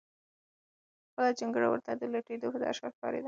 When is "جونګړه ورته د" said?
1.39-2.01